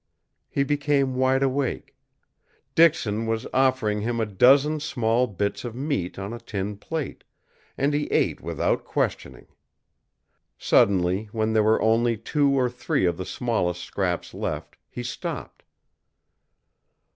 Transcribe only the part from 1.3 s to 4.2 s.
awake. Dixon was offering him